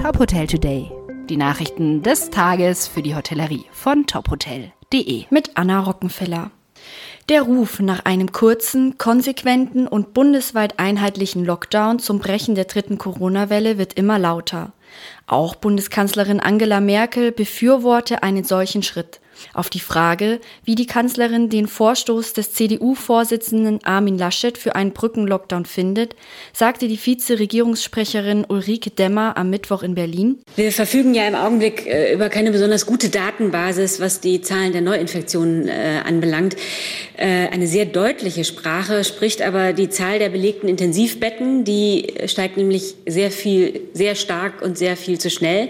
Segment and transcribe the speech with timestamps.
[0.00, 0.90] Top Hotel Today.
[1.28, 5.26] Die Nachrichten des Tages für die Hotellerie von tophotel.de.
[5.28, 6.50] Mit Anna Rockenfeller.
[7.28, 13.76] Der Ruf nach einem kurzen, konsequenten und bundesweit einheitlichen Lockdown zum Brechen der dritten Corona-Welle
[13.76, 14.72] wird immer lauter.
[15.26, 19.20] Auch Bundeskanzlerin Angela Merkel befürworte einen solchen Schritt.
[19.54, 25.66] Auf die Frage, wie die Kanzlerin den Vorstoß des CDU-Vorsitzenden Armin Laschet für einen Brückenlockdown
[25.66, 26.14] findet,
[26.52, 30.38] sagte die Vize-Regierungssprecherin Ulrike Demmer am Mittwoch in Berlin.
[30.56, 34.82] Wir verfügen ja im Augenblick äh, über keine besonders gute Datenbasis, was die Zahlen der
[34.82, 36.56] Neuinfektionen äh, anbelangt.
[37.16, 41.64] Äh, eine sehr deutliche Sprache spricht aber die Zahl der belegten Intensivbetten.
[41.64, 45.68] Die steigt nämlich sehr viel, sehr stark und sehr viel zu schnell.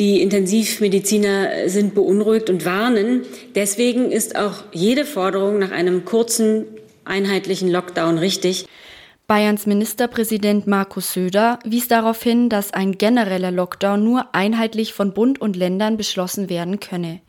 [0.00, 3.20] Die Intensivmediziner sind beunruhigt und warnen.
[3.54, 6.64] Deswegen ist auch jede Forderung nach einem kurzen,
[7.04, 8.64] einheitlichen Lockdown richtig.
[9.30, 15.40] Bayerns Ministerpräsident Markus Söder wies darauf hin, dass ein genereller Lockdown nur einheitlich von Bund
[15.40, 17.20] und Ländern beschlossen werden könne.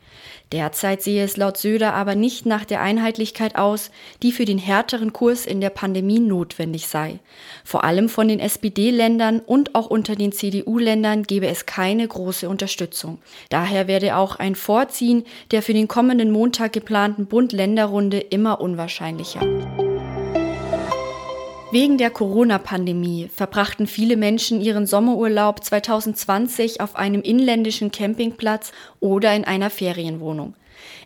[0.50, 5.12] Derzeit sehe es laut Söder aber nicht nach der Einheitlichkeit aus, die für den härteren
[5.12, 7.20] Kurs in der Pandemie notwendig sei.
[7.62, 13.18] Vor allem von den SPD-Ländern und auch unter den CDU-Ländern gebe es keine große Unterstützung.
[13.48, 19.42] Daher werde auch ein Vorziehen der für den kommenden Montag geplanten Bund-Länder-Runde immer unwahrscheinlicher.
[21.72, 29.46] Wegen der Corona-Pandemie verbrachten viele Menschen ihren Sommerurlaub 2020 auf einem inländischen Campingplatz oder in
[29.46, 30.52] einer Ferienwohnung.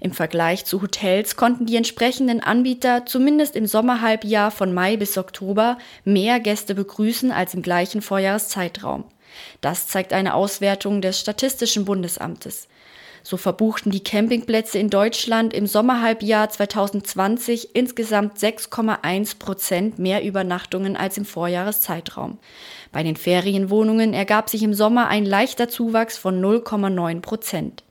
[0.01, 5.79] Im Vergleich zu Hotels konnten die entsprechenden Anbieter zumindest im Sommerhalbjahr von Mai bis Oktober
[6.05, 9.05] mehr Gäste begrüßen als im gleichen Vorjahreszeitraum.
[9.61, 12.67] Das zeigt eine Auswertung des Statistischen Bundesamtes.
[13.29, 21.19] So verbuchten die Campingplätze in Deutschland im Sommerhalbjahr 2020 insgesamt 6,1 Prozent mehr Übernachtungen als
[21.19, 22.39] im Vorjahreszeitraum.
[22.93, 27.83] Bei den Ferienwohnungen ergab sich im Sommer ein leichter Zuwachs von 0,9 Prozent.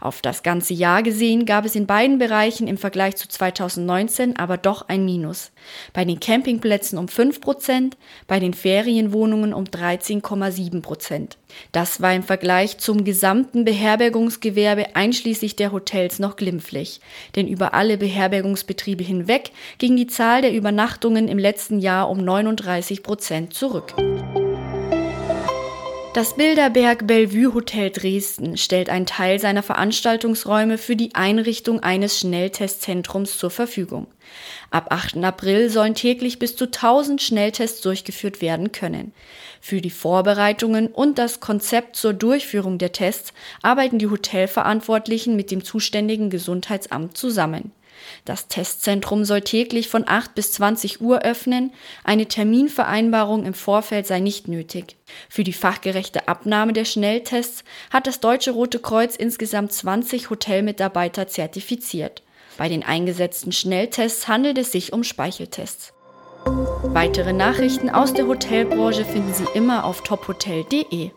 [0.00, 4.56] Auf das ganze Jahr gesehen gab es in beiden Bereichen im Vergleich zu 2019 aber
[4.56, 5.50] doch ein Minus.
[5.92, 11.38] Bei den Campingplätzen um 5 Prozent, bei den Ferienwohnungen um 13,7 Prozent.
[11.72, 17.00] Das war im Vergleich zum gesamten Beherbergungsgewerbe einschließlich der Hotels noch glimpflich.
[17.36, 23.02] Denn über alle Beherbergungsbetriebe hinweg ging die Zahl der Übernachtungen im letzten Jahr um 39
[23.02, 23.94] Prozent zurück.
[26.18, 33.38] Das Bilderberg Bellevue Hotel Dresden stellt einen Teil seiner Veranstaltungsräume für die Einrichtung eines Schnelltestzentrums
[33.38, 34.08] zur Verfügung.
[34.72, 35.18] Ab 8.
[35.18, 39.12] April sollen täglich bis zu 1000 Schnelltests durchgeführt werden können.
[39.60, 45.62] Für die Vorbereitungen und das Konzept zur Durchführung der Tests arbeiten die Hotelverantwortlichen mit dem
[45.62, 47.70] zuständigen Gesundheitsamt zusammen.
[48.24, 51.72] Das Testzentrum soll täglich von 8 bis 20 Uhr öffnen.
[52.04, 54.96] Eine Terminvereinbarung im Vorfeld sei nicht nötig.
[55.28, 62.22] Für die fachgerechte Abnahme der Schnelltests hat das Deutsche Rote Kreuz insgesamt 20 Hotelmitarbeiter zertifiziert.
[62.56, 65.92] Bei den eingesetzten Schnelltests handelt es sich um Speicheltests.
[66.82, 71.10] Weitere Nachrichten aus der Hotelbranche finden Sie immer auf tophotel.de.